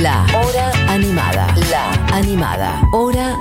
[0.00, 1.46] La Hora Animada.
[1.70, 2.88] La Animada.
[2.92, 3.36] Hora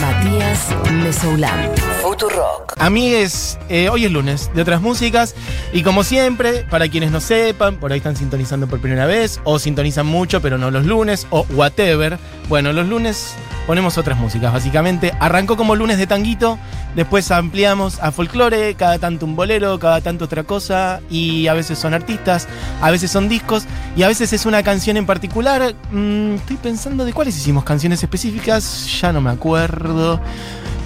[0.00, 1.70] Matías Mesoulán.
[2.00, 2.74] Futurock.
[2.78, 5.34] Amigues, eh, hoy es lunes de otras músicas
[5.72, 9.58] y como siempre, para quienes no sepan, por ahí están sintonizando por primera vez o
[9.58, 12.18] sintonizan mucho pero no los lunes o whatever.
[12.48, 13.34] Bueno, los lunes
[13.66, 15.12] ponemos otras músicas, básicamente.
[15.20, 16.58] Arrancó como lunes de tanguito,
[16.94, 21.78] después ampliamos a folclore, cada tanto un bolero, cada tanto otra cosa, y a veces
[21.78, 22.46] son artistas,
[22.80, 23.64] a veces son discos,
[23.96, 25.74] y a veces es una canción en particular.
[25.90, 29.73] Mm, estoy pensando de cuáles hicimos canciones específicas, ya no me acuerdo.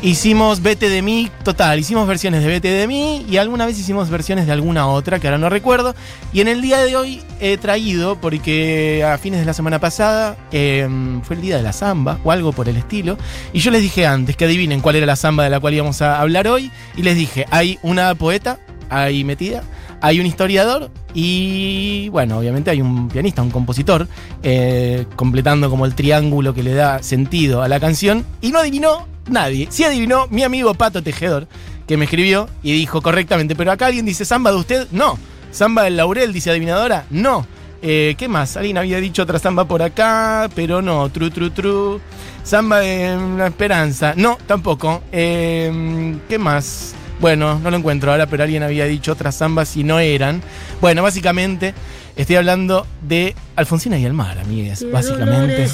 [0.01, 4.09] Hicimos Vete de mí, total, hicimos versiones de Vete de mí y alguna vez hicimos
[4.11, 5.93] versiones de alguna otra que ahora no recuerdo.
[6.33, 10.37] Y en el día de hoy he traído, porque a fines de la semana pasada
[10.53, 13.19] em, fue el día de la samba o algo por el estilo,
[13.53, 16.01] y yo les dije antes que adivinen cuál era la samba de la cual íbamos
[16.01, 18.61] a hablar hoy, y les dije, hay una poeta
[18.91, 19.63] ahí metida,
[20.01, 24.07] hay un historiador y bueno, obviamente hay un pianista, un compositor,
[24.43, 29.07] eh, completando como el triángulo que le da sentido a la canción, y no adivinó
[29.29, 29.69] nadie.
[29.71, 31.49] Sí adivinó mi amigo Pato Tejedor,
[31.87, 35.19] que me escribió y dijo correctamente, pero acá alguien dice samba de usted, no.
[35.51, 37.47] Samba del Laurel, dice adivinadora, no.
[37.81, 38.57] Eh, ¿Qué más?
[38.57, 41.09] Alguien había dicho otra samba por acá, pero no.
[41.11, 42.01] Tru, tru, tru.
[42.43, 45.03] Samba de la esperanza, no, tampoco.
[45.13, 46.95] Eh, ¿Qué más?
[47.21, 50.43] Bueno, no lo encuentro ahora, pero alguien había dicho otras zambas y no eran.
[50.81, 51.75] Bueno, básicamente
[52.17, 54.87] estoy hablando de Alfonsina y el mar, amigues.
[54.93, 55.69] Básicamente.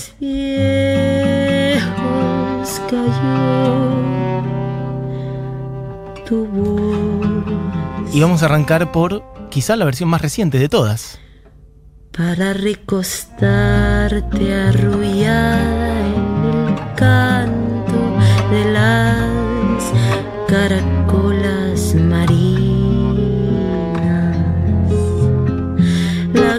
[8.12, 11.20] Y vamos a arrancar por quizá la versión más reciente de todas.
[12.16, 18.16] Para recostarte arrullada en el canto
[18.50, 19.92] de las
[20.48, 20.93] caracolas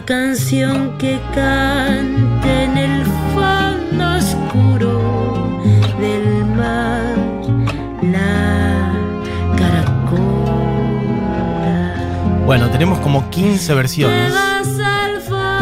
[0.06, 5.62] canción que canta en el fondo oscuro
[6.00, 7.16] del mar.
[8.04, 8.94] La
[9.58, 10.46] caracola.
[12.46, 14.34] Bueno, tenemos como 15 Te versiones.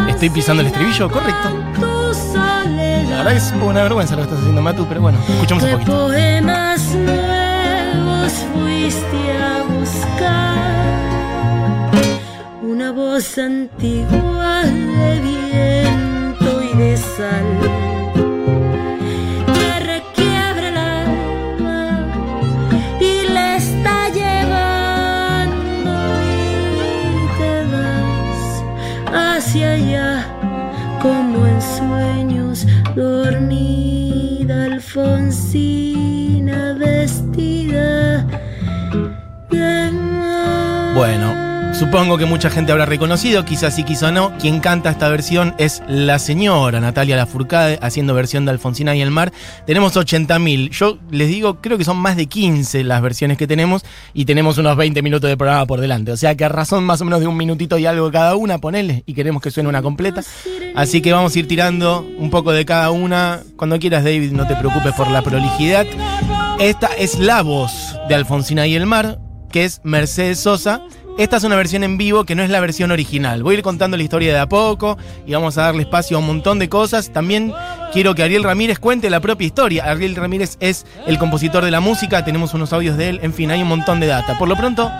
[0.08, 1.10] ¿Estoy pisando el estribillo?
[1.10, 1.48] Correcto.
[3.10, 5.74] La verdad es una vergüenza lo que estás haciendo, Matu, pero bueno, escuchamos un ¿Qué
[5.76, 5.92] poquito.
[6.08, 10.73] poemas nuevos fuiste a buscar?
[13.24, 17.58] Una voz antigua de viento y de sal.
[19.54, 21.82] Que requiebra el alma
[23.00, 25.92] y le está llevando
[26.32, 28.42] y te vas
[29.14, 30.26] hacia allá
[31.00, 33.83] como en sueños dormida
[40.94, 44.32] Bueno, supongo que mucha gente habrá reconocido, quizás sí, quizás no.
[44.38, 49.10] Quien canta esta versión es la señora Natalia Lafourcade haciendo versión de Alfonsina y el
[49.10, 49.32] mar.
[49.66, 50.70] Tenemos 80.000.
[50.70, 54.56] Yo les digo, creo que son más de 15 las versiones que tenemos y tenemos
[54.56, 56.12] unos 20 minutos de programa por delante.
[56.12, 58.58] O sea que a razón más o menos de un minutito y algo cada una,
[58.58, 60.22] ponele, y queremos que suene una completa.
[60.76, 63.40] Así que vamos a ir tirando un poco de cada una.
[63.56, 65.86] Cuando quieras, David, no te preocupes por la prolijidad.
[66.60, 69.18] Esta es la voz de Alfonsina y el mar,
[69.54, 70.82] que es Mercedes Sosa.
[71.16, 73.44] Esta es una versión en vivo que no es la versión original.
[73.44, 76.20] Voy a ir contando la historia de a poco y vamos a darle espacio a
[76.20, 77.12] un montón de cosas.
[77.12, 77.52] También
[77.92, 79.84] quiero que Ariel Ramírez cuente la propia historia.
[79.84, 83.52] Ariel Ramírez es el compositor de la música, tenemos unos audios de él, en fin,
[83.52, 84.36] hay un montón de data.
[84.40, 84.90] Por lo pronto,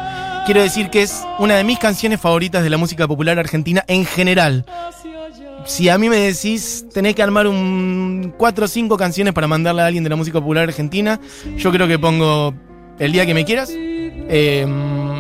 [0.47, 4.05] quiero decir que es una de mis canciones favoritas de la música popular argentina en
[4.05, 4.67] general.
[5.65, 9.83] Si a mí me decís, tenés que armar un 4 o 5 canciones para mandarle
[9.83, 11.19] a alguien de la música popular argentina,
[11.57, 12.55] yo creo que pongo
[13.01, 13.71] El día que me quieras,
[14.29, 14.67] eh,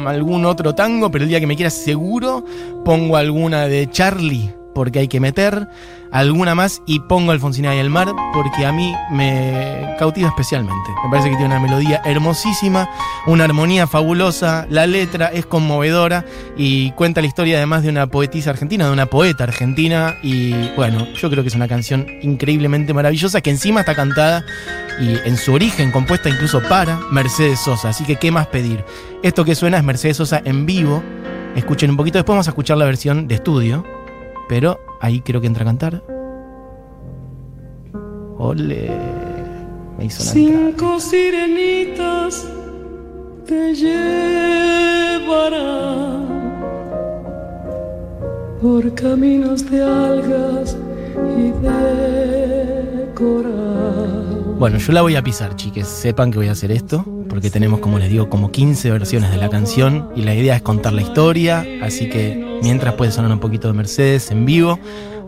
[0.06, 2.44] algún otro tango, pero el día que me quieras seguro,
[2.84, 5.68] pongo alguna de Charlie, porque hay que meter,
[6.10, 10.90] alguna más y pongo Alfonsina y el mar, porque a mí me cautiva especialmente.
[11.04, 12.88] Me parece que tiene una melodía hermosísima,
[13.26, 16.24] una armonía fabulosa, la letra es conmovedora
[16.56, 21.06] y cuenta la historia además de una poetisa argentina, de una poeta argentina y bueno,
[21.14, 24.44] yo creo que es una canción increíblemente maravillosa que encima está cantada
[25.00, 28.84] y en su origen compuesta incluso para Mercedes Sosa, así que qué más pedir.
[29.22, 31.02] Esto que suena es Mercedes Sosa en vivo,
[31.56, 33.84] escuchen un poquito, después vamos a escuchar la versión de estudio,
[34.49, 36.02] pero ahí creo que entra a cantar.
[38.38, 38.91] Ole,
[39.96, 42.46] me hizo una Cinco sirenitas
[43.46, 44.25] te llevarán
[48.61, 50.76] por caminos de algas
[51.38, 53.74] y de coral.
[54.64, 55.87] Bueno, yo la voy a pisar, chiques.
[55.87, 59.37] Sepan que voy a hacer esto, porque tenemos, como les digo, como 15 versiones de
[59.37, 61.66] la canción y la idea es contar la historia.
[61.82, 64.78] Así que mientras puede sonar un poquito de Mercedes en vivo,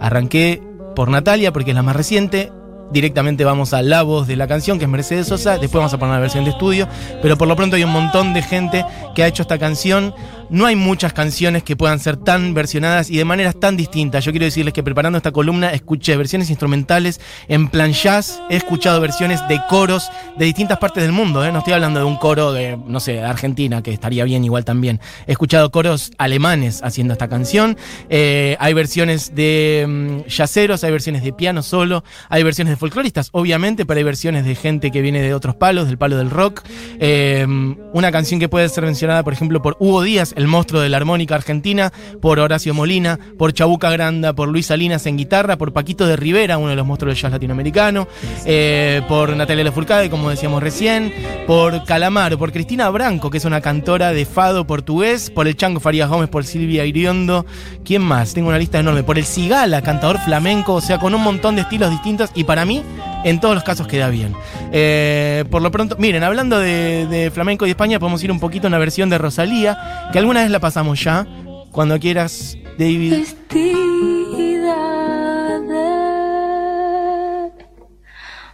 [0.01, 0.63] arranqué
[0.95, 2.51] por Natalia, porque es la más reciente.
[2.91, 5.59] Directamente vamos a la voz de la canción, que es Mercedes Sosa.
[5.59, 6.89] Después vamos a poner una versión de estudio.
[7.21, 10.15] Pero por lo pronto hay un montón de gente que ha hecho esta canción.
[10.49, 14.25] No hay muchas canciones que puedan ser tan versionadas y de maneras tan distintas.
[14.25, 18.41] Yo quiero decirles que preparando esta columna escuché versiones instrumentales en plan jazz.
[18.49, 20.09] He escuchado versiones de coros
[20.39, 21.45] de distintas partes del mundo.
[21.45, 21.51] ¿eh?
[21.51, 24.65] No estoy hablando de un coro de, no sé, de Argentina, que estaría bien igual
[24.65, 25.01] también.
[25.27, 27.77] He escuchado coros alemanes haciendo esta canción.
[28.09, 33.31] Eh, hay versiones de mm, jazzeros, hay versiones de piano solo, hay versiones de folcloristas,
[33.33, 36.63] obviamente, pero hay versiones de gente que viene de otros palos, del palo del rock.
[37.01, 37.45] Eh,
[37.93, 40.99] una canción que puede ser mencionada, por ejemplo, por Hugo Díaz, el monstruo de la
[40.99, 46.07] armónica argentina, por Horacio Molina, por Chabuca Granda, por Luis Salinas en guitarra, por Paquito
[46.07, 48.07] de Rivera, uno de los monstruos del jazz latinoamericano,
[48.45, 51.13] eh, por Natalia Lafourcade, como decíamos recién,
[51.47, 55.81] por Calamaro, por Cristina Branco, que es una cantora de fado portugués, por el Chango
[55.81, 57.47] Farías Gómez, por Silvia Iriondo.
[57.85, 58.35] ¿Quién más?
[58.35, 59.03] Tengo una lista enorme.
[59.03, 62.65] Por el Cigala, cantador flamenco, o sea, con un montón de estilos distintos y para
[62.65, 62.83] mí,
[63.27, 64.35] en todos los casos queda bien.
[64.73, 68.69] Eh, por lo pronto, miren, hablando de, flamenco y España, podemos ir un poquito a
[68.69, 71.27] una versión de Rosalía, que alguna vez la pasamos ya.
[71.73, 73.19] Cuando quieras, David.
[73.19, 74.77] Vestida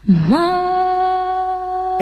[0.06, 0.71] de mar.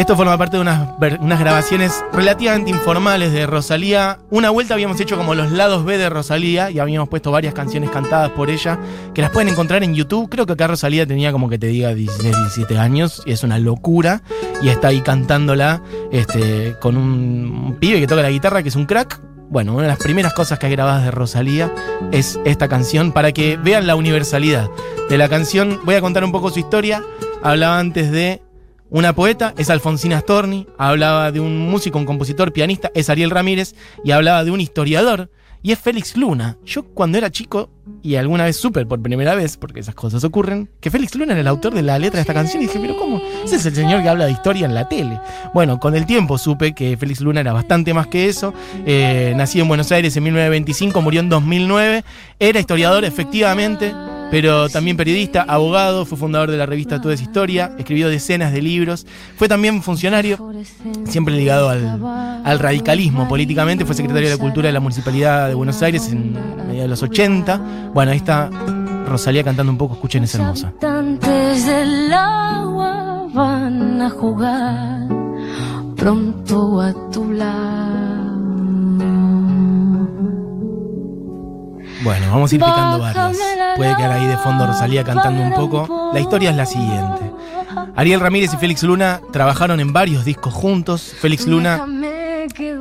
[0.00, 4.18] Esto forma parte de unas, grabaciones relativamente informales de Rosalía.
[4.30, 7.90] Una vuelta habíamos hecho como los lados B de Rosalía y habíamos puesto varias canciones
[7.90, 8.78] cantadas por ella
[9.12, 10.30] que las pueden encontrar en YouTube.
[10.30, 13.58] Creo que acá Rosalía tenía como que te diga 16, 17 años y es una
[13.58, 14.22] locura.
[14.62, 18.76] Y está ahí cantándola este, con un, un pibe que toca la guitarra que es
[18.76, 19.20] un crack.
[19.50, 21.70] Bueno, una de las primeras cosas que hay grabadas de Rosalía
[22.10, 24.70] es esta canción para que vean la universalidad
[25.10, 25.78] de la canción.
[25.84, 27.02] Voy a contar un poco su historia.
[27.42, 28.40] Hablaba antes de
[28.90, 33.74] una poeta, es Alfonsina Storni, hablaba de un músico, un compositor, pianista, es Ariel Ramírez,
[34.04, 35.30] y hablaba de un historiador,
[35.62, 36.56] y es Félix Luna.
[36.64, 37.70] Yo cuando era chico,
[38.02, 41.40] y alguna vez supe por primera vez, porque esas cosas ocurren, que Félix Luna era
[41.40, 43.20] el autor de la letra de esta canción, y dije, pero ¿cómo?
[43.44, 45.20] Ese es el señor que habla de historia en la tele.
[45.54, 48.54] Bueno, con el tiempo supe que Félix Luna era bastante más que eso,
[48.86, 52.04] eh, en Buenos Aires en 1925, murió en 2009,
[52.38, 53.94] era historiador efectivamente,
[54.30, 58.62] pero también periodista, abogado, fue fundador de la revista Todo es Historia, escribió decenas de
[58.62, 59.06] libros,
[59.36, 60.52] fue también funcionario,
[61.04, 62.00] siempre ligado al,
[62.44, 66.82] al radicalismo políticamente, fue secretario de Cultura de la Municipalidad de Buenos Aires en mediados
[66.82, 67.90] de los 80.
[67.92, 68.50] Bueno, ahí está
[69.06, 70.72] Rosalía cantando un poco, escuchen, es hermosa.
[73.32, 75.08] van a jugar
[75.96, 77.20] pronto a tu.
[82.02, 83.36] Bueno, vamos a ir picando varias.
[83.76, 86.10] Puede quedar ahí de fondo Rosalía cantando un poco.
[86.12, 87.30] La historia es la siguiente.
[87.94, 91.14] Ariel Ramírez y Félix Luna trabajaron en varios discos juntos.
[91.20, 91.86] Félix Luna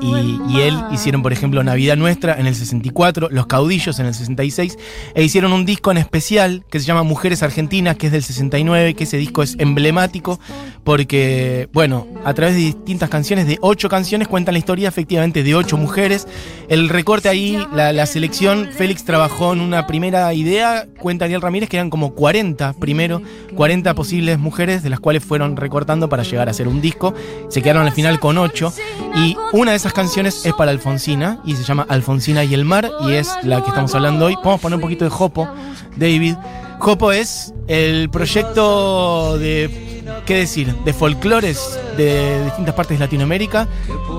[0.02, 4.78] y, él hicieron, por ejemplo, Navidad Nuestra en el 64, Los Caudillos en el 66,
[5.16, 8.94] e hicieron un disco en especial que se llama Mujeres Argentinas, que es del 69,
[8.94, 10.40] que ese disco es emblemático
[10.84, 15.56] porque, bueno, a través de distintas canciones, de ocho canciones, cuentan la historia efectivamente de
[15.56, 16.28] ocho mujeres.
[16.68, 21.70] El recorte ahí, la, la selección, Félix trabajó en una primera idea, cuenta Ariel Ramírez,
[21.70, 23.22] que eran como 40 primero,
[23.56, 27.14] 40 posibles mujeres, de las cuales fueron recortando para llegar a hacer un disco.
[27.50, 28.74] Se quedaron al final con ocho.
[29.16, 32.92] Y una de esas canciones es para Alfonsina y se llama Alfonsina y el mar
[33.02, 34.36] y es la que estamos hablando hoy.
[34.36, 35.48] Vamos a poner un poquito de Jopo,
[35.96, 36.36] David.
[36.80, 43.68] Jopo es el proyecto de, ¿qué decir?, de folclores de distintas partes de Latinoamérica,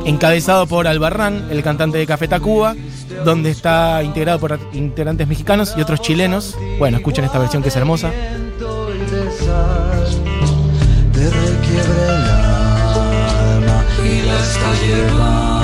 [0.04, 2.76] encabezado por Albarrán, el cantante de Café Tacuba,
[3.24, 6.56] donde está integrado por integrantes mexicanos y otros chilenos.
[6.78, 8.10] Bueno, escuchen esta versión que es hermosa.
[11.12, 11.80] te el
[12.30, 15.59] alma y la está llevando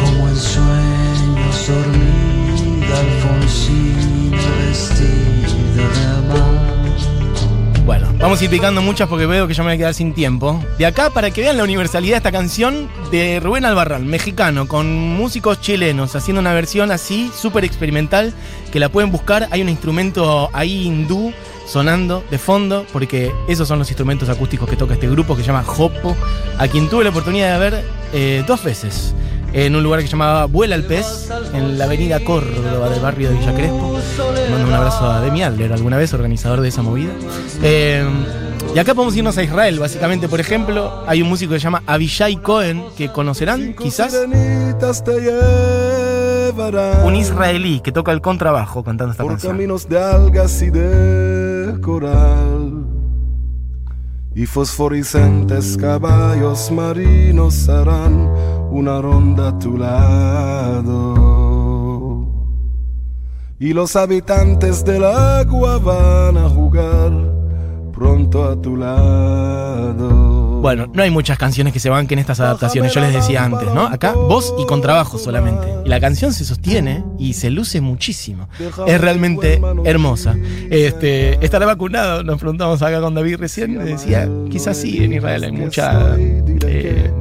[0.00, 9.26] como en sueños dormida Alfonsina vestida de amar Bueno, vamos a ir picando muchas porque
[9.26, 10.62] veo que ya me voy a quedar sin tiempo.
[10.78, 14.92] De acá, para que vean la universalidad de esta canción de Rubén Albarrán, mexicano, con
[14.92, 18.32] músicos chilenos, haciendo una versión así, súper experimental,
[18.72, 19.48] que la pueden buscar.
[19.50, 21.32] Hay un instrumento ahí hindú
[21.66, 25.48] sonando de fondo, porque esos son los instrumentos acústicos que toca este grupo que se
[25.48, 26.16] llama Jopo,
[26.58, 29.14] a quien tuve la oportunidad de ver eh, dos veces.
[29.52, 33.30] En un lugar que se llamaba Vuela el Pez, en la avenida Córdoba del barrio
[33.30, 33.98] de Villa Crespo.
[34.50, 37.12] Mando un abrazo a Demi Adler, alguna vez organizador de esa movida.
[37.62, 38.04] Eh,
[38.74, 41.82] y acá podemos irnos a Israel, básicamente, por ejemplo, hay un músico que se llama
[41.86, 44.14] Avishai Cohen, que conocerán quizás,
[47.04, 49.52] un israelí que toca el contrabajo cantando esta por canción.
[49.52, 52.65] caminos de algas y de coral.
[54.36, 58.30] Y fosforescentes caballos marinos harán
[58.70, 61.26] una ronda a tu lado.
[63.58, 67.10] y los habitantes del agua van a jugar
[67.92, 70.25] pronto a tu lado.
[70.66, 73.86] Bueno, no hay muchas canciones que se banquen estas adaptaciones, yo les decía antes, ¿no?
[73.86, 75.64] Acá voz y contrabajo solamente.
[75.84, 78.48] Y la canción se sostiene y se luce muchísimo.
[78.84, 80.34] Es realmente hermosa.
[80.68, 82.24] Este, ¿Estará vacunado?
[82.24, 83.78] Nos preguntamos acá con David recién.
[83.78, 86.16] Decía, quizás sí, en Israel hay mucha...
[86.18, 87.12] eh,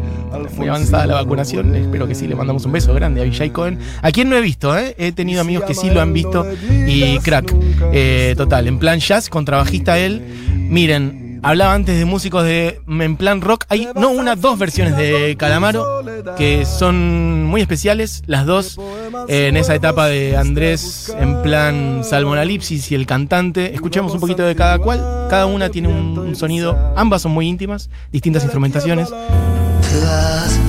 [0.58, 3.78] muy avanzada la vacunación, espero que sí, le mandamos un beso grande a Vijay Cohen.
[4.02, 4.96] A quien no he visto, ¿eh?
[4.98, 6.48] he tenido amigos que sí lo han visto
[6.88, 7.54] y crack,
[7.94, 10.24] eh, total, en plan jazz, contrabajista él.
[10.68, 15.36] Miren, hablaba antes de músicos de en plan rock, hay no una, dos versiones de
[15.38, 16.04] Calamaro
[16.38, 18.80] que son muy especiales, las dos
[19.28, 23.76] en esa etapa de Andrés en plan Salmonalipsis y el cantante.
[23.76, 25.00] Escuchemos un poquito de cada cual,
[25.30, 29.10] cada una tiene un, un sonido, ambas son muy íntimas, distintas instrumentaciones.
[29.10, 30.60] Te vas,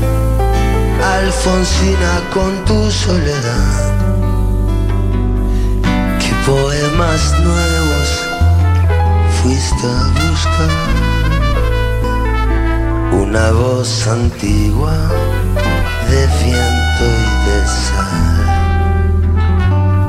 [1.02, 3.94] Alfonsina, con tu soledad.
[6.18, 7.85] ¿Qué poemas nuevos
[9.46, 10.70] fuiste a buscar?
[13.12, 14.96] Una voz antigua
[16.10, 18.46] de viento y de sal.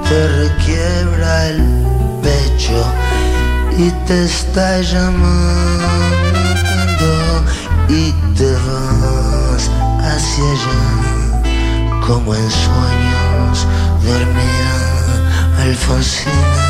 [0.07, 1.61] Te requiebra el
[2.25, 2.79] pecho
[3.77, 5.27] y te está llamando
[7.89, 8.03] y
[8.37, 9.63] te vas
[10.09, 10.81] hacia allá
[12.07, 13.57] como en sueños
[14.03, 14.77] dormida
[15.61, 16.67] Alfonsina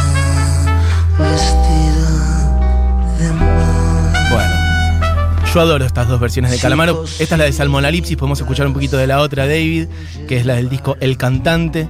[5.57, 7.03] yo adoro estas dos versiones de Calamaro.
[7.17, 9.87] Esta es la de Salmonalipsis, podemos escuchar un poquito de la otra, David,
[10.27, 11.87] que es la del disco El Cantante,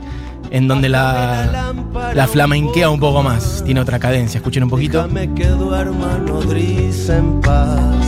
[0.52, 1.74] en donde la,
[2.16, 4.38] la flamenquea un poco más, tiene otra cadencia.
[4.38, 5.06] Escuchen un poquito.
[5.36, 6.18] Que duerma
[7.10, 8.06] en paz.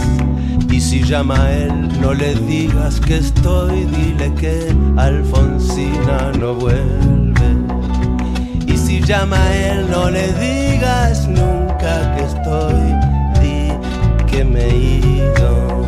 [0.72, 7.50] Y si llama a él, no le digas que estoy, dile que Alfonsina no vuelve.
[8.66, 12.99] Y si llama a él, no le digas nunca que estoy,
[14.40, 15.86] que me he ido.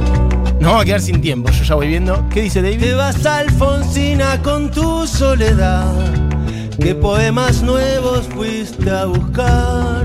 [0.60, 2.28] Nos vamos a quedar sin tiempo, yo ya voy viendo.
[2.30, 2.98] ¿Qué dice Te David?
[2.98, 5.94] vas Alfonsina con tu soledad.
[6.78, 10.04] ¿Qué poemas nuevos fuiste a buscar?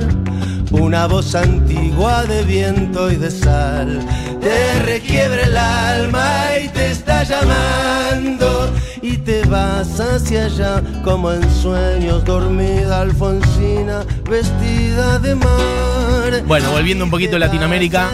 [0.71, 4.01] Una voz antigua de viento y de sal
[4.41, 6.93] te requiebra el alma y te
[7.23, 16.43] está llamando y te vas hacia allá como en sueños dormida Alfonsina vestida de mar.
[16.47, 18.11] Bueno, volviendo un poquito a Latinoamérica,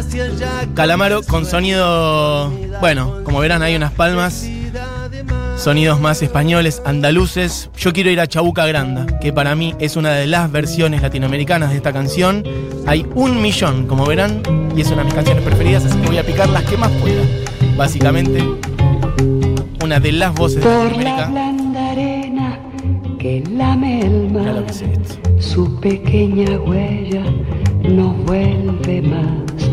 [0.74, 4.46] Calamaro con sonido, bueno, como verán hay unas palmas,
[5.56, 7.70] sonidos más españoles, andaluces.
[7.76, 11.70] Yo quiero ir a Chabuca Granda, que para mí es una de las versiones latinoamericanas
[11.70, 12.44] de esta canción.
[12.86, 14.42] Hay un millón, como verán,
[14.76, 16.90] y es una de mis canciones preferidas, así que voy a picar las que más
[16.92, 17.22] pueda.
[17.76, 18.44] Básicamente,
[19.82, 22.58] una de las voces de la blanda arena
[23.18, 25.40] que lame el mar, que esto.
[25.40, 27.24] su pequeña huella
[27.82, 29.70] no vuelve más.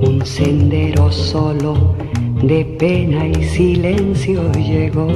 [0.00, 1.94] Un sendero solo
[2.42, 5.12] de pena y silencio llegó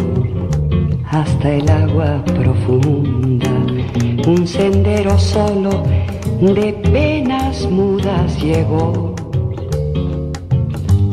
[1.11, 3.51] hasta el agua profunda.
[4.29, 5.83] Un sendero solo
[6.41, 9.13] de penas mudas llegó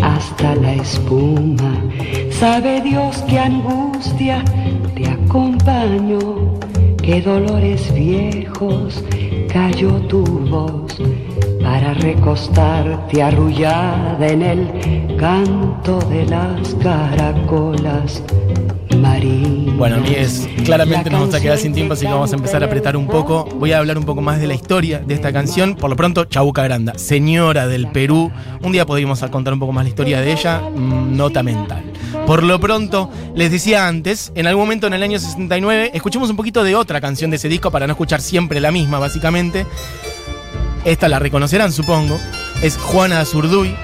[0.01, 1.83] hasta la espuma.
[2.43, 4.43] Sabe Dios qué angustia
[4.97, 6.59] te acompañó,
[7.01, 9.01] qué dolores viejos
[9.47, 10.93] cayó tu voz
[11.63, 18.21] para recostarte arrullada en el canto de las caracolas
[18.97, 19.77] marinas.
[19.77, 22.35] Bueno, Mies, claramente La nos vamos a quedar sin tiempo, así que que vamos a
[22.35, 23.45] empezar a apretar un poco.
[23.55, 25.75] Voy a hablar un poco más de la historia de esta canción.
[25.75, 28.33] Por lo pronto, Chabuca Granda, señora del Perú.
[28.61, 31.92] Un día podríamos contar un poco más la historia de ella, mm, nota mental.
[32.25, 36.35] Por lo pronto, les decía antes, en algún momento en el año 69, escuchemos un
[36.35, 39.65] poquito de otra canción de ese disco para no escuchar siempre la misma, básicamente.
[40.85, 42.19] Esta la reconocerán, supongo.
[42.61, 43.75] Es Juana Azurduy.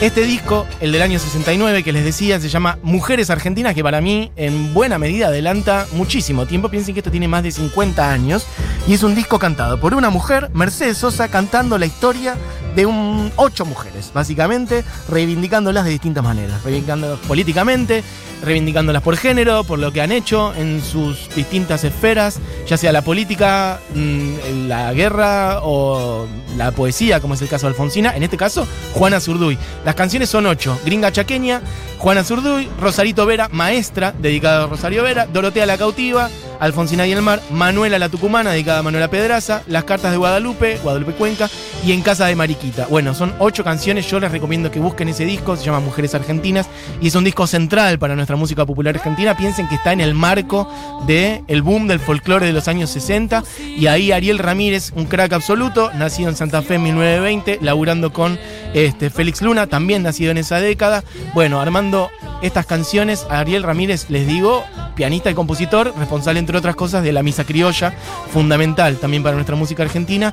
[0.00, 4.02] Este disco, el del año 69, que les decía, se llama Mujeres Argentinas, que para
[4.02, 6.68] mí en buena medida adelanta muchísimo tiempo.
[6.68, 8.46] Piensen que esto tiene más de 50 años.
[8.86, 12.36] Y es un disco cantado por una mujer, Mercedes Sosa, cantando la historia
[12.76, 16.62] de un, ocho mujeres, básicamente, reivindicándolas de distintas maneras.
[16.62, 18.04] Reivindicándolas políticamente,
[18.44, 23.00] reivindicándolas por género, por lo que han hecho en sus distintas esferas, ya sea la
[23.02, 26.26] política, mm, la guerra o
[26.56, 28.14] la poesía, como es el caso de Alfonsina.
[28.14, 29.58] En este caso, Juana Zurduy.
[29.86, 30.76] Las canciones son ocho.
[30.84, 31.62] Gringa Chaqueña,
[31.98, 36.28] Juana Zurduy, Rosarito Vera, maestra, dedicada a Rosario Vera, Dorotea la Cautiva,
[36.60, 40.78] Alfonsina y el mar, Manuela la Tucumana, dedicada a Manuela Pedraza, Las cartas de Guadalupe,
[40.82, 41.48] Guadalupe Cuenca,
[41.84, 42.86] y En casa de Mariquita.
[42.88, 46.68] Bueno, son ocho canciones, yo les recomiendo que busquen ese disco, se llama Mujeres Argentinas,
[47.00, 49.36] y es un disco central para nuestra música popular argentina.
[49.36, 50.68] Piensen que está en el marco
[51.06, 53.44] del el boom del folclore de los años 60,
[53.76, 58.38] y ahí Ariel Ramírez, un crack absoluto, nacido en Santa Fe en 1920, laburando con
[58.74, 61.04] este, Félix Luna, también nacido en esa década.
[61.34, 62.10] Bueno, armando
[62.42, 67.24] estas canciones, Ariel Ramírez, les digo, pianista y compositor, responsable entre otras cosas de la
[67.24, 67.92] misa criolla,
[68.32, 70.32] fundamental también para nuestra música argentina.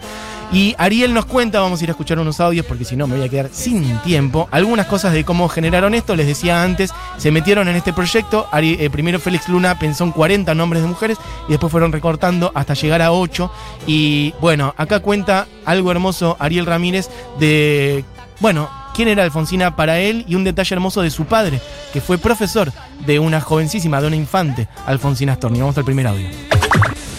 [0.52, 3.18] Y Ariel nos cuenta, vamos a ir a escuchar unos audios porque si no me
[3.18, 7.32] voy a quedar sin tiempo, algunas cosas de cómo generaron esto, les decía antes, se
[7.32, 11.18] metieron en este proyecto, eh, primero Félix Luna pensó en 40 nombres de mujeres
[11.48, 13.52] y después fueron recortando hasta llegar a 8
[13.88, 18.06] y bueno, acá cuenta algo hermoso Ariel Ramírez de,
[18.40, 22.18] bueno, quién era Alfonsina para él y un detalle hermoso de su padre, que fue
[22.18, 22.72] profesor
[23.06, 25.60] de una jovencísima, de una infante, Alfonsina Storni.
[25.60, 26.28] Vamos al primer audio.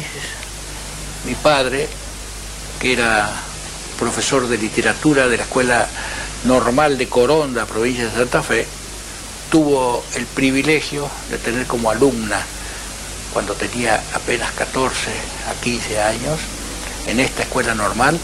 [1.27, 1.89] mi padre,
[2.81, 3.31] que era
[3.99, 5.89] profesor de literatura de la Escuela
[6.45, 8.67] Normal de Coronda, provincia de Santa Fe,
[9.51, 12.41] tuvo el privilegio de tener como alumna,
[13.33, 15.11] cuando tenía apenas 14
[15.49, 16.39] a 15 años,
[17.07, 18.19] en esta escuela normal,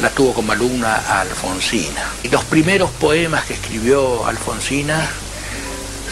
[0.00, 2.04] la tuvo como alumna a Alfonsina.
[2.22, 5.08] Y los primeros poemas que escribió Alfonsina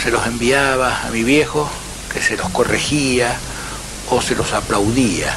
[0.03, 1.71] se los enviaba a mi viejo,
[2.13, 3.37] que se los corregía
[4.11, 5.37] o se los aplaudía.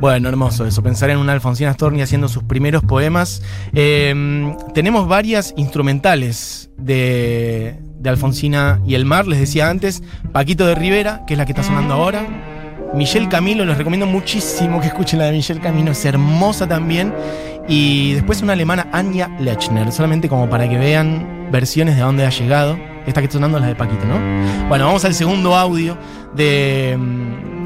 [0.00, 3.42] Bueno, hermoso eso, pensar en una Alfonsina Storni haciendo sus primeros poemas.
[3.74, 10.02] Em, tenemos varias instrumentales de, de Alfonsina y el mar, les decía antes,
[10.32, 12.26] Paquito de Rivera, que es la que está sonando ahora.
[12.94, 17.12] Michelle Camilo, les recomiendo muchísimo que escuchen la de Michelle Camilo, es hermosa también.
[17.68, 22.30] Y después una alemana, Anja Lechner, solamente como para que vean versiones de dónde ha
[22.30, 22.78] llegado.
[23.06, 24.18] Esta que está sonando es la de Paquito, ¿no?
[24.68, 25.98] Bueno, vamos al segundo audio
[26.34, 26.96] de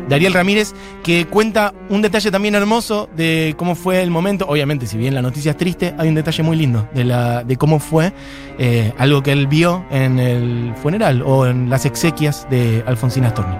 [0.08, 4.46] de Ramírez, que cuenta un detalle también hermoso de cómo fue el momento.
[4.48, 8.12] Obviamente, si bien la noticia es triste, hay un detalle muy lindo de cómo fue
[8.58, 13.56] eh, algo que él vio en el funeral o en las exequias de Alfonsina Storni.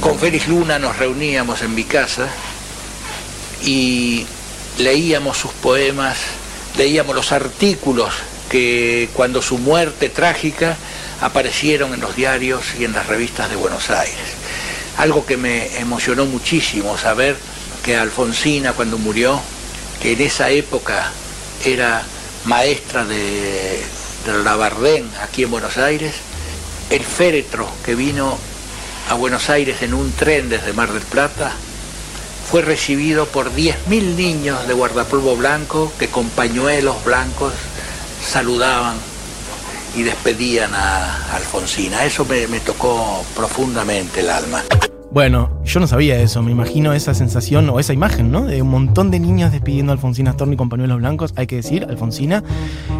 [0.00, 2.28] Con Félix Luna nos reuníamos en mi casa
[3.64, 4.24] y
[4.78, 6.18] leíamos sus poemas,
[6.76, 8.14] leíamos los artículos
[8.50, 10.76] que cuando su muerte trágica
[11.20, 14.45] aparecieron en los diarios y en las revistas de Buenos Aires
[14.98, 17.36] algo que me emocionó muchísimo saber
[17.84, 19.40] que Alfonsina cuando murió,
[20.00, 21.12] que en esa época
[21.64, 22.02] era
[22.44, 23.82] maestra de,
[24.24, 26.14] de Labardén aquí en Buenos Aires,
[26.90, 28.38] el féretro que vino
[29.08, 31.52] a Buenos Aires en un tren desde Mar del Plata
[32.50, 37.52] fue recibido por 10.000 niños de guardapolvo blanco que con pañuelos blancos
[38.24, 38.96] saludaban
[39.96, 42.04] y despedían a Alfonsina.
[42.04, 44.62] Eso me, tocó profundamente el alma.
[45.10, 48.44] Bueno, yo no sabía eso, me imagino esa sensación o esa imagen, ¿no?
[48.44, 51.32] De un montón de niños despidiendo a Alfonsina Storni con pañuelos blancos.
[51.36, 52.44] Hay que decir, Alfonsina,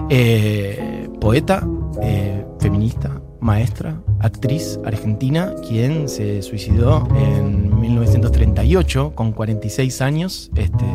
[0.09, 1.67] eh, poeta,
[2.01, 10.87] eh, feminista, maestra, actriz argentina, quien se suicidó en 1938 con 46 años este,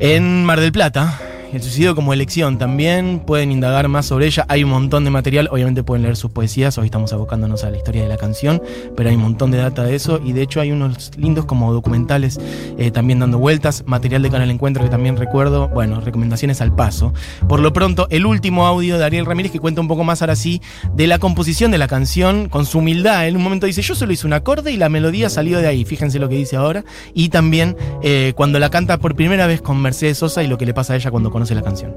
[0.00, 1.20] en Mar del Plata
[1.52, 3.20] el suicidio como elección también.
[3.20, 4.44] Pueden indagar más sobre ella.
[4.48, 5.48] Hay un montón de material.
[5.50, 6.76] Obviamente pueden leer sus poesías.
[6.78, 8.62] Hoy estamos abocándonos a la historia de la canción.
[8.96, 10.20] Pero hay un montón de data de eso.
[10.22, 12.38] Y de hecho hay unos lindos como documentales
[12.76, 13.84] eh, también dando vueltas.
[13.86, 15.68] Material de Canal Encuentro que también recuerdo.
[15.68, 17.14] Bueno, recomendaciones al paso.
[17.48, 20.36] Por lo pronto, el último audio de Ariel Ramírez que cuenta un poco más ahora
[20.36, 20.60] sí
[20.94, 23.26] de la composición de la canción con su humildad.
[23.26, 25.84] En un momento dice, yo solo hice un acorde y la melodía salió de ahí.
[25.84, 26.84] Fíjense lo que dice ahora.
[27.14, 30.66] Y también eh, cuando la canta por primera vez con Mercedes Sosa y lo que
[30.66, 31.94] le pasa a ella cuando conoce la canción.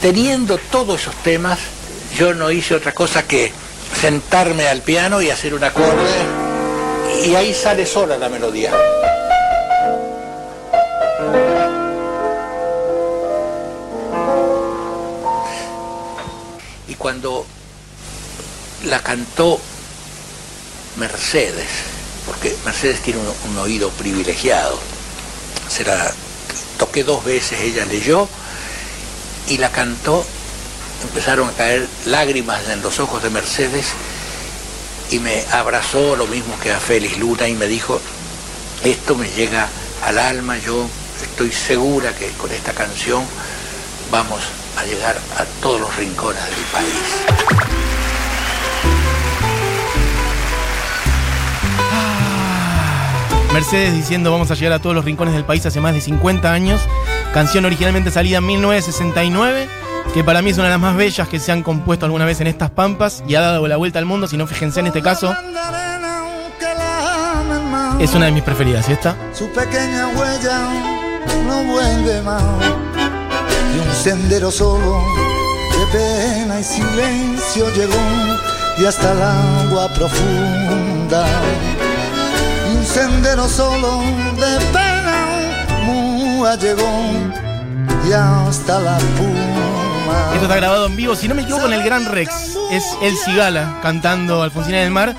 [0.00, 1.58] Teniendo todos esos temas,
[2.16, 3.52] yo no hice otra cosa que
[4.00, 6.08] sentarme al piano y hacer un acorde
[7.26, 8.72] y ahí sale sola la melodía.
[16.88, 17.44] Y cuando
[18.86, 19.60] la cantó
[20.96, 21.68] Mercedes,
[22.24, 24.78] porque Mercedes tiene un, oído privilegiado,
[25.68, 25.84] se
[26.78, 28.26] toqué dos veces, ella leyó
[29.48, 30.24] y la cantó,
[31.02, 33.86] empezaron a caer lágrimas en los ojos de Mercedes
[35.10, 38.00] y me abrazó lo mismo que a Félix Luna y me dijo,
[38.84, 39.68] esto me llega
[40.04, 40.86] al alma, yo
[41.22, 43.24] estoy segura que con esta canción
[44.10, 44.40] vamos
[44.76, 47.46] a llegar a todos los rincones del país.
[53.52, 56.52] Mercedes diciendo vamos a llegar a todos los rincones del país hace más de 50
[56.52, 56.80] años.
[57.36, 59.68] Canción originalmente salida en 1969,
[60.14, 62.40] que para mí es una de las más bellas que se han compuesto alguna vez
[62.40, 64.26] en estas pampas y ha dado la vuelta al mundo.
[64.26, 65.36] Si no, fíjense en este caso,
[68.00, 68.88] es una de mis preferidas.
[68.88, 69.14] ¿Y esta?
[69.34, 70.60] Su pequeña huella
[71.46, 72.42] no vuelve más.
[73.74, 75.04] Y un sendero solo
[75.78, 78.00] de pena y silencio llegó
[78.78, 81.26] y hasta el agua profunda.
[82.72, 84.00] Y un sendero solo
[84.40, 84.85] de pena
[86.46, 86.88] mua llegó
[88.08, 90.32] y hasta la puma.
[90.32, 92.56] Esto está grabado en vivo, si no me equivoco, en el Gran Rex.
[92.70, 95.16] Es El Cigala cantando Alfonsina del Mar.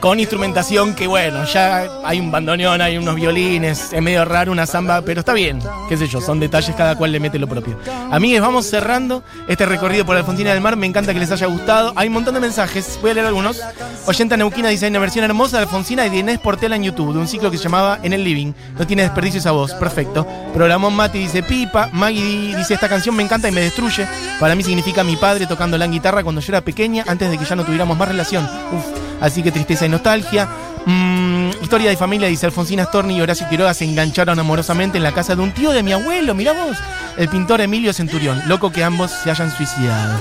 [0.00, 4.64] Con instrumentación que, bueno, ya hay un bandoneón, hay unos violines, es medio raro una
[4.64, 5.60] samba, pero está bien.
[5.88, 7.76] Qué sé yo, son detalles, cada cual le mete lo propio.
[8.10, 10.76] Amigues, vamos cerrando este recorrido por Alfonsina del Mar.
[10.76, 11.92] Me encanta que les haya gustado.
[11.96, 13.60] Hay un montón de mensajes, voy a leer algunos.
[14.06, 17.18] Oyenta Neuquina dice: hay una versión hermosa de Alfonsina y de Portela en YouTube, de
[17.18, 18.52] un ciclo que se llamaba En el Living.
[18.78, 20.26] No tiene desperdicio esa voz, perfecto.
[20.54, 21.90] Programón Mati dice: Pipa.
[21.92, 24.06] Maggie dice: Esta canción me encanta y me destruye.
[24.38, 27.44] Para mí significa mi padre tocando la guitarra cuando yo era pequeña, antes de que
[27.44, 28.44] ya no tuviéramos más relación.
[28.44, 28.84] Uf,
[29.20, 30.48] así que tristeza y nostalgia.
[30.86, 35.12] Mm, historia de familia, dice Alfonsina Storni y Horacio Quiroga se engancharon amorosamente en la
[35.12, 36.76] casa de un tío de mi abuelo, mirá vos,
[37.16, 38.40] el pintor Emilio Centurión.
[38.46, 40.18] Loco que ambos se hayan suicidado.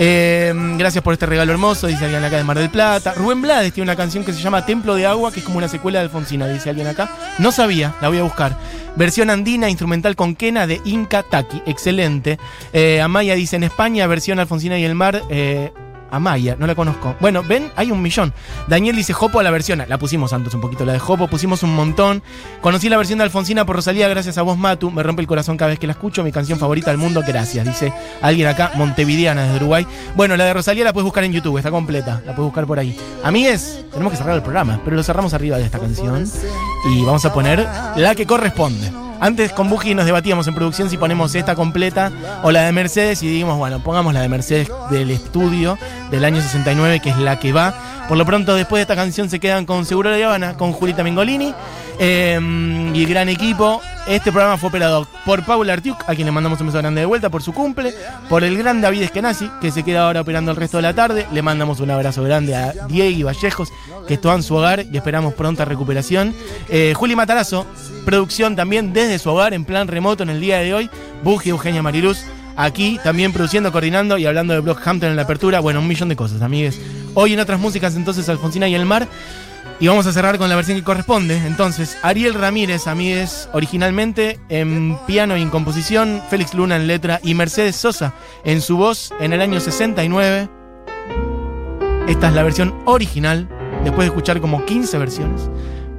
[0.00, 3.14] Eh, gracias por este regalo hermoso, dice alguien acá de Mar del Plata.
[3.14, 5.66] Rubén Blades tiene una canción que se llama Templo de Agua, que es como una
[5.66, 7.10] secuela de Alfonsina, dice alguien acá.
[7.38, 8.56] No sabía, la voy a buscar.
[8.94, 12.38] Versión andina, instrumental con quena de Inca Taki, excelente.
[12.72, 15.22] Eh, Amaya dice en España, versión Alfonsina y el Mar.
[15.30, 15.72] Eh,
[16.10, 17.14] Amaya, no la conozco.
[17.20, 18.32] Bueno, ven, hay un millón.
[18.66, 19.82] Daniel dice Jopo a la versión.
[19.86, 22.22] La pusimos antes un poquito, la de Jopo, pusimos un montón.
[22.60, 24.90] Conocí la versión de Alfonsina por Rosalía gracias a vos, Matu.
[24.90, 26.24] Me rompe el corazón cada vez que la escucho.
[26.24, 27.66] Mi canción favorita del mundo, gracias.
[27.66, 27.92] Dice
[28.22, 29.86] alguien acá, Montevideana desde Uruguay.
[30.16, 32.22] Bueno, la de Rosalía la puedes buscar en YouTube, está completa.
[32.24, 32.98] La puedes buscar por ahí.
[33.22, 36.24] Amigues, tenemos que cerrar el programa, pero lo cerramos arriba de esta canción.
[36.90, 37.66] Y vamos a poner
[37.96, 39.07] la que corresponde.
[39.20, 42.12] Antes con Buji nos debatíamos en producción si ponemos esta completa
[42.44, 45.76] o la de Mercedes y dijimos, bueno, pongamos la de Mercedes del estudio
[46.10, 47.74] del año 69, que es la que va.
[48.08, 51.02] Por lo pronto, después de esta canción se quedan con Seguro de Habana, con Julita
[51.02, 51.52] Mengolini
[51.98, 53.80] eh, y gran equipo.
[54.06, 57.06] Este programa fue operado por Paula Artiuk, a quien le mandamos un beso grande de
[57.06, 57.92] vuelta por su cumple,
[58.28, 61.26] por el gran David Eskenazi, que se queda ahora operando el resto de la tarde.
[61.32, 63.70] Le mandamos un abrazo grande a Diego y Vallejos,
[64.06, 66.34] que está en su hogar y esperamos pronta recuperación.
[66.70, 67.66] Eh, Juli Matarazo,
[68.06, 70.90] producción también desde su hogar, en plan remoto en el día de hoy.
[71.22, 72.24] Buji, Eugenia Mariluz,
[72.56, 75.60] aquí también produciendo, coordinando y hablando de Blockhampton en la apertura.
[75.60, 76.80] Bueno, un millón de cosas, amigues.
[77.14, 79.06] Hoy en otras músicas, entonces, Alfonsina y el mar.
[79.80, 81.36] Y vamos a cerrar con la versión que corresponde.
[81.46, 87.34] Entonces, Ariel Ramírez, amigues, originalmente en piano y en composición, Félix Luna en letra y
[87.34, 88.12] Mercedes Sosa
[88.44, 90.48] en su voz en el año 69.
[92.08, 93.48] Esta es la versión original,
[93.84, 95.48] después de escuchar como 15 versiones.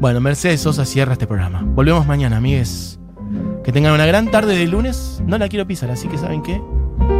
[0.02, 1.62] Bueno, Mercedes Sosa cierra este programa.
[1.64, 3.00] Volvemos mañana, amigues.
[3.64, 5.22] Que tengan una gran tarde de lunes.
[5.26, 6.62] No la quiero pisar, así que ¿saben qué?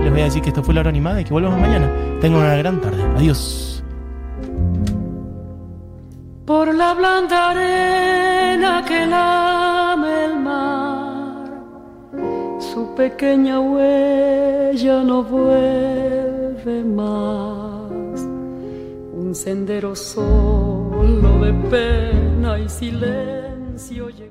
[0.04, 1.90] Les voy a decir que esto fue la hora animada y que volvemos mañana.
[2.20, 3.02] Tengan una gran tarde.
[3.16, 3.69] Adiós.
[6.50, 11.46] Por la blanda arena que lame el mar.
[12.60, 18.20] Su pequeña huella no vuelve más.
[19.24, 24.29] Un sendero solo de pena y silencio.